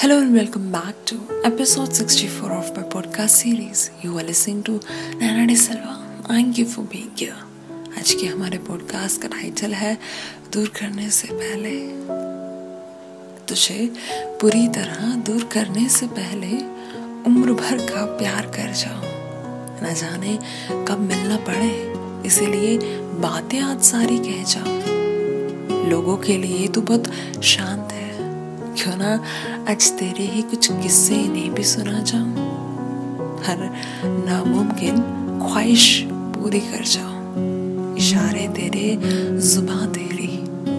Hello 0.00 0.18
and 0.18 0.34
welcome 0.34 0.72
back 0.72 0.94
to 1.04 1.16
episode 1.44 1.94
64 1.94 2.52
of 2.52 2.76
my 2.76 2.82
podcast 2.82 3.30
series. 3.42 3.90
You 4.02 4.18
are 4.18 4.22
listening 4.22 4.62
to 4.62 4.80
Nana 5.18 5.46
De 5.46 5.54
Silva. 5.54 5.94
Thank 6.26 6.58
you 6.58 6.64
for 6.64 6.82
being 6.92 7.10
here. 7.16 7.36
आज 7.98 8.12
के 8.20 8.26
हमारे 8.26 8.58
podcast 8.68 9.20
का 9.22 9.28
title 9.28 9.74
है 9.74 9.94
दूर 10.52 10.68
करने 10.80 11.10
से 11.10 11.28
पहले 11.32 11.74
तुझे 13.48 13.78
पूरी 14.40 14.66
तरह 14.78 15.14
दूर 15.26 15.44
करने 15.52 15.88
से 15.88 16.06
पहले 16.18 16.56
उम्र 17.30 17.52
भर 17.52 17.86
का 17.86 18.04
प्यार 18.18 18.46
कर 18.56 18.72
जाओ 18.82 19.02
न 19.84 19.94
जाने 20.00 20.38
कब 20.88 21.06
मिलना 21.08 21.36
पड़े 21.48 21.70
इसीलिए 22.26 22.78
बातें 23.20 23.60
आज 23.60 23.82
सारी 23.92 24.18
कह 24.18 24.42
जाओ 24.54 24.78
लोगों 25.90 26.16
के 26.16 26.36
लिए 26.38 26.66
तू 26.68 26.80
बहुत 26.80 27.42
शांत 27.44 27.89
है 27.89 27.89
क्यों 28.70 28.96
ना 28.96 29.14
आज 29.70 29.90
तेरे 29.90 30.24
ही 30.24 30.42
कुछ 30.42 30.72
किस्से 30.72 31.14
इन्हें 31.14 31.54
भी 31.54 31.64
सुना 31.64 32.02
जाऊँ? 32.02 32.32
हर 33.44 33.58
नामुमकिन 34.02 34.96
ख्वाहिश 35.42 36.04
पूरी 36.10 36.60
कर 36.60 36.84
जाऊँ। 36.84 37.96
इशारे 37.96 38.48
तेरे 38.48 38.98
जुबा 39.40 39.86
तेरी। 39.86 40.28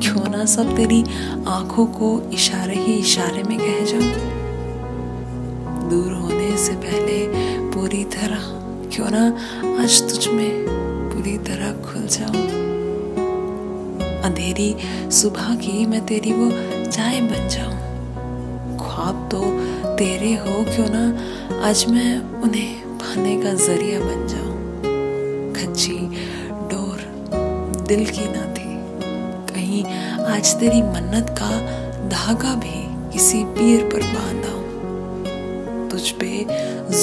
क्यों 0.00 0.28
ना 0.28 0.44
सब 0.44 0.76
तेरी 0.76 1.04
आँखों 1.48 1.86
को 1.86 2.30
इशारे 2.32 2.74
ही 2.74 2.92
इशारे 2.92 3.42
में 3.42 3.58
कह 3.58 3.84
जाऊँ? 3.84 4.12
दूर 5.90 6.12
होने 6.12 6.56
से 6.56 6.72
पहले 6.72 7.18
पूरी 7.70 8.04
तरह, 8.04 8.42
क्यों 8.94 9.10
ना 9.10 9.26
आज 9.82 10.02
तुझ 10.02 10.28
में 10.28 10.64
पूरी 11.14 11.38
तरह 11.38 11.72
खुल 11.82 12.06
जाऊँ? 12.06 12.64
अंधेरी 14.22 14.74
सुबह 15.10 15.54
की 15.54 15.86
मैं 15.86 16.06
तेरी 16.06 16.32
वो 16.32 16.50
चाय 16.94 17.20
बन 17.20 17.48
जाऊँ 17.48 17.76
ख्वाब 18.78 19.28
तो 19.32 19.40
तेरे 19.96 20.34
हो, 20.34 20.52
क्यों 20.64 20.86
ना? 20.90 21.66
आज 21.68 21.84
मैं 21.88 22.42
उन्हें 22.42 22.98
पाने 22.98 23.42
का 23.42 23.54
ज़रिया 23.54 24.00
बन 24.00 24.26
जाऊँ। 24.26 24.52
खच्ची 25.54 25.98
डोर 26.70 27.00
दिल 27.88 28.04
की 28.06 28.24
ना 28.24 28.44
थी। 28.54 28.76
कहीं 29.54 29.84
आज 30.24 30.54
तेरी 30.54 30.82
मन्नत 30.82 31.34
का 31.38 31.50
धागा 32.08 32.54
भी 32.54 33.12
किसी 33.12 33.44
पीर 33.44 33.84
पर 33.84 34.02
बांधा 34.02 34.54
तुझ 35.90 36.10
पे 36.10 36.46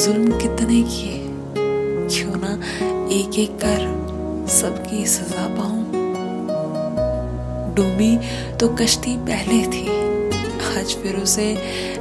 जुल्म 0.04 0.40
कितने 0.40 0.82
किए? 0.84 1.28
क्यों 2.08 2.36
ना 2.36 2.54
एक 3.16 3.40
एक 3.40 3.56
कर 3.56 4.48
सबकी 4.48 5.06
सजा 5.06 5.48
पाऊँ? 5.48 6.01
डूबी 7.76 8.18
तो 8.58 8.68
कश्ती 8.76 9.16
पहले 9.28 9.62
थी। 9.68 9.86
आज 10.72 10.94
फिर 10.94 11.16
उसे 11.16 11.46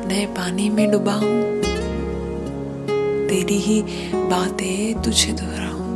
नए 0.07 0.25
पानी 0.37 0.69
में 0.69 0.91
डुबाऊं। 0.91 1.39
तेरी 3.29 3.59
ही 3.59 3.83
बातें 4.15 5.03
तुझे 5.03 5.33
दोहराऊं। 5.33 5.89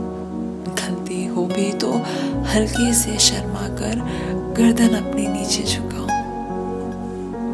गलती 0.76 1.24
हो 1.26 1.44
भी 1.46 1.70
तो 1.72 1.92
हल्के 2.46 2.92
से 2.94 3.18
शर्मा 3.18 3.68
कर 3.78 3.96
गर्दन 4.58 4.94
अपने 4.96 5.26
नीचे 5.28 5.62
झुकाऊं। 5.62 6.08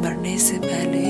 मरने 0.03 0.39
से 0.39 0.57
पहले 0.59 1.05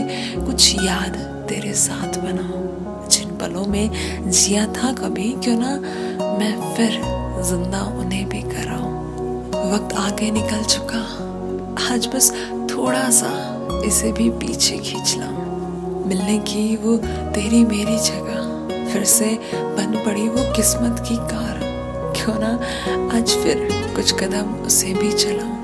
कुछ 0.47 0.75
याद 0.84 1.16
तेरे 1.48 1.72
साथ 1.75 2.19
बनाऊँ। 2.20 3.08
जिन 3.08 3.28
पलों 3.38 3.66
में 3.66 4.31
जिया 4.31 4.66
था 4.66 4.92
कभी, 4.92 5.33
क्यों 5.44 5.56
ना 5.58 5.75
मैं 6.38 6.55
फिर 6.77 7.00
ज़िंदा 7.44 7.81
उन्हें 7.98 8.28
भी 8.28 8.42
कराऊं। 8.42 8.79
वक्त 9.70 9.92
आगे 9.94 10.30
निकल 10.30 10.62
चुका। 10.64 11.00
आज 11.94 12.06
बस 12.06 12.30
थोड़ा 12.70 13.10
सा 13.10 13.28
इसे 13.86 14.10
भी 14.12 14.28
पीछे 14.40 14.78
खींच 14.78 15.14
लाऊं। 15.18 16.06
मिलने 16.06 16.38
की 16.38 16.64
वो 16.76 16.96
तेरी 17.34 17.64
मेरी 17.64 17.98
जगह। 17.98 18.88
फिर 18.92 19.04
से 19.04 19.28
बन 19.54 20.02
पड़ी 20.06 20.26
वो 20.28 20.42
किस्मत 20.56 21.04
की 21.08 21.16
कार। 21.31 21.60
क्यों 22.16 22.34
ना 22.38 22.53
आज 23.16 23.34
फिर 23.34 23.69
कुछ 23.97 24.12
कदम 24.14 24.53
उसे 24.66 24.94
भी 24.94 25.12
चलाऊं। 25.12 25.58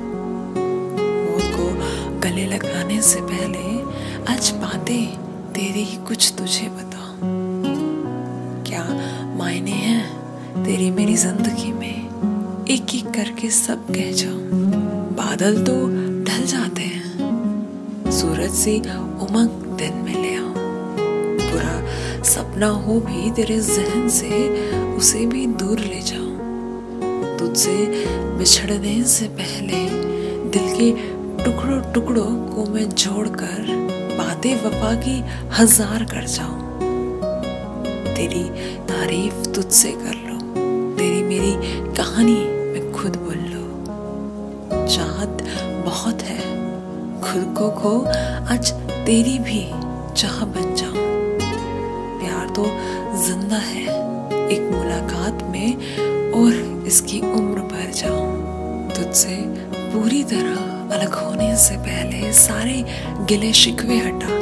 मौत 1.24 1.50
को 1.56 1.66
गले 2.20 2.46
लगाने 2.46 3.00
से 3.02 3.20
पहले 3.22 3.64
आज 4.32 4.50
बातें 4.62 5.06
तेरी 5.52 5.84
ही 5.84 5.96
कुछ 6.06 6.32
तुझे 6.38 6.68
बताऊँ। 6.68 7.18
क्या 8.62 8.84
मायने 9.36 9.82
हैं 9.82 10.64
तेरी 10.64 10.90
मेरी 10.90 11.16
ज़िंदगी 11.16 11.72
में? 11.72 11.85
एक 12.76 12.94
एक 12.94 13.06
करके 13.06 13.48
सब 13.50 13.86
कह 13.86 14.10
जाऊँ 14.12 15.14
बादल 15.16 15.54
तो 15.64 15.74
ढल 16.24 16.42
जाते 16.46 16.82
हैं। 16.82 18.10
सूरज 18.12 18.50
से 18.54 18.74
उमंग 19.26 19.62
दिन 19.78 19.94
में 20.04 20.12
ले 20.14 20.34
आओ। 20.36 20.52
बुरा 21.38 22.22
सपना 22.22 22.66
हो 22.66 22.98
भी 23.00 23.30
तेरे 23.30 23.58
जहन 23.60 24.08
से, 24.08 24.28
उसे 24.96 25.24
भी 25.26 25.46
दूर 25.46 25.78
ले 25.78 26.00
जाओ। 26.00 27.38
तुझसे 27.38 27.76
बिछड़ने 28.38 29.02
से 29.04 29.28
पहले 29.40 29.78
दिल 30.50 30.68
के 30.76 30.90
टुकड़ों 31.44 31.80
टुकड़ों 31.92 32.30
को 32.46 32.66
मैं 32.72 32.88
जोड़कर 32.88 33.64
बातें 34.18 34.54
वफा 34.64 34.94
की 35.00 35.18
हज़ार 35.58 36.04
कर 36.04 36.26
जाऊँ। 36.26 36.60
तेरी 38.16 38.44
तारीफ़ 38.84 39.48
तुझसे 39.50 39.92
कर 39.92 40.14
लो। 40.28 40.38
तेरी 40.96 41.22
मेरी 41.22 41.54
कहानी 41.94 42.55
खुद 42.96 43.16
बोल 43.16 43.40
लो। 43.46 44.86
चाहत 44.86 45.42
बहुत 45.86 46.22
है। 46.22 46.38
खुद 47.20 47.54
को 47.58 47.68
खो 47.70 47.90
आज 48.52 48.70
तेरी 49.06 49.38
भी 49.38 49.60
चाह 50.14 50.44
बन 50.44 50.74
जाऊँ। 50.74 51.04
प्यार 52.20 52.48
तो 52.48 52.64
ज़िंदा 53.24 53.56
है। 53.56 53.82
एक 54.48 54.70
मुलाकात 54.72 55.42
में 55.42 56.32
और 56.32 56.84
इसकी 56.86 57.20
उम्र 57.20 57.60
भर 57.72 57.90
जाऊँ। 57.92 58.94
तुझसे 58.94 59.36
पूरी 59.92 60.22
तरह 60.24 60.94
अलग 60.96 61.14
होने 61.14 61.54
से 61.56 61.76
पहले 61.76 62.32
सारे 62.32 62.84
गिले 63.28 63.52
शिकवे 63.52 63.98
हटा। 63.98 64.38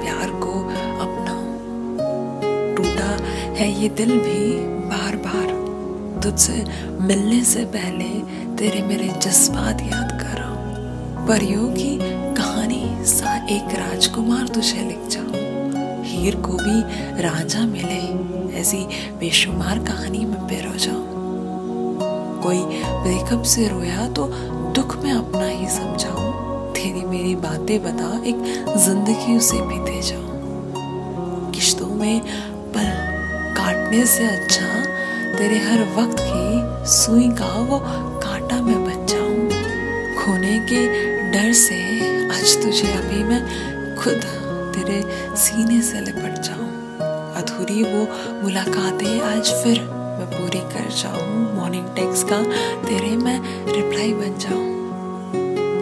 प्यार 0.00 0.30
को 0.40 0.52
अपनाऊं। 1.00 2.74
टूटा 2.76 3.10
है 3.54 3.70
ये 3.82 3.88
दिल 3.88 4.18
भी 4.18 4.44
तुझसे 6.24 6.64
मिलने 7.00 7.42
से 7.44 7.64
पहले 7.64 8.04
तेरे 8.56 8.82
मेरे 8.82 9.08
जज्बात 9.22 9.80
याद 9.82 10.12
कराऊं 10.20 11.26
परियों 11.26 11.68
की 11.72 11.98
कहानी 12.34 13.04
सा 13.06 13.34
एक 13.46 13.74
राजकुमार 13.74 14.46
तुझे 14.48 14.82
लिख 14.82 15.08
जाऊँ। 15.08 16.02
हीर 16.04 16.36
को 16.36 16.52
भी 16.52 16.80
राजा 17.22 17.64
मिले, 17.66 18.00
ऐसी 18.60 18.78
बेशुमार 19.20 19.78
कहानी 19.78 20.24
में 20.24 20.40
पिरो 20.48 20.74
जाऊँ। 20.76 21.04
कोई 22.42 22.58
ब्रेकअप 23.02 23.42
से 23.42 23.68
रोया 23.68 24.08
तो 24.08 24.26
दुख 24.72 24.96
में 24.96 25.12
अपना 25.12 25.46
ही 25.46 25.68
समझाऊं। 25.68 26.32
तेरी 26.72 27.04
मेरी 27.06 27.34
बातें 27.36 27.78
बता 27.82 28.12
एक 28.26 28.42
ज़िंदगी 28.78 29.36
उसे 29.36 29.60
भी 29.60 29.78
दे 29.84 30.00
जाऊँ। 30.02 31.52
किश्तों 31.52 31.94
में 31.94 32.20
पल 32.72 32.90
काटने 33.56 34.04
से 34.06 34.26
अच्छा 34.26 34.83
तेरे 35.44 35.58
हर 35.58 35.80
वक्त 35.96 36.16
की 36.20 36.86
सुई 36.90 37.28
का 37.28 37.48
वो 37.60 37.78
कांटा 38.20 38.60
में 38.62 38.84
बन 38.84 39.06
जाऊँ 39.06 39.48
खोने 40.16 40.58
के 40.58 40.78
डर 41.32 41.52
से 41.52 41.80
आज 42.28 42.54
तुझे 42.62 42.92
अभी 42.92 43.22
मैं 43.24 43.40
खुद 43.96 44.24
तेरे 44.74 45.00
सीने 45.36 45.82
से 45.82 46.00
लिपट 46.00 46.40
जाऊँ। 46.40 46.68
अधूरी 47.34 47.82
वो 47.82 48.06
मुलाकातें 48.42 49.20
आज 49.20 49.50
फिर 49.62 49.80
मैं 49.80 50.26
पूरी 50.30 50.58
कर 50.58 50.88
जाऊँ। 51.02 51.60
मॉर्निंग 51.60 51.86
टेक्स्ट 51.86 52.28
का 52.28 52.42
तेरे 52.88 53.16
मैं 53.16 53.38
रिप्लाई 53.66 54.12
बन 54.12 54.38
जाऊँ। 54.38 54.64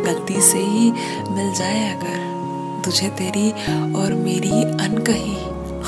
गलती 0.05 0.41
से 0.41 0.59
ही 0.59 0.91
मिल 1.31 1.55
जाए 1.55 1.89
अगर 1.93 2.83
तुझे 2.85 3.09
तेरी 3.09 3.51
और 3.93 4.15
मेरी 4.15 4.63
अनकही 4.89 5.37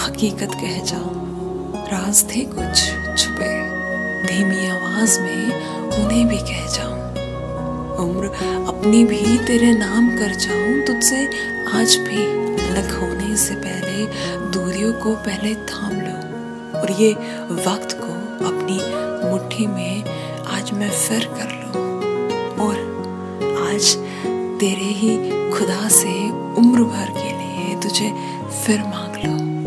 हकीकत 0.05 0.55
कह 0.55 0.83
जाऊँ। 0.85 1.23
राज 1.85 2.25
थे 2.31 2.41
कुछ 2.41 2.89
छुपे। 3.19 3.64
धीमी 4.27 4.67
आवाज़ 4.67 5.21
में 5.21 5.45
उन्हें 6.05 6.27
भी 6.29 6.39
कह 6.39 6.67
जाऊँ। 6.67 6.95
उम्र, 7.99 8.27
अपनी 8.69 9.05
भी 9.05 9.39
तेरे 9.39 9.73
नाम 9.73 10.09
कर 10.11 10.35
जाऊँ, 10.35 10.81
तुझसे 10.87 11.27
आज 11.75 11.97
भी 11.97 12.25
अलग 12.67 12.91
होने 13.01 13.37
से 13.37 13.55
पहले 13.55 14.07
दूरियों 14.51 14.93
को 14.93 15.15
पहले 15.15 15.55
थाम 15.55 15.93
लो 15.93 16.81
और 16.81 16.91
ये 16.91 17.13
वक्त 17.67 17.97
को 18.01 18.13
अपनी 18.47 18.79
मुट्ठी 19.31 19.67
में 19.67 20.05
आज 20.47 20.73
मैं 20.73 20.91
फिर 20.91 21.25
कर 21.25 21.51
लूँ। 21.53 21.85
और 22.59 22.77
आज 23.69 23.95
तेरे 24.61 24.91
ही 25.01 25.17
खुदा 25.51 25.89
से 25.89 26.31
उम्र 26.31 26.83
भर 26.83 27.11
के 27.11 27.31
लिए 27.33 27.81
तुझे 27.83 28.13
फिर 28.65 28.81
मांग 28.81 29.17
लो। 29.25 29.64